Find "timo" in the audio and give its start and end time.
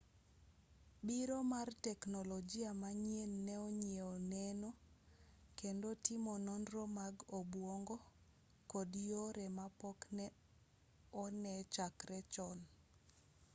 6.05-6.33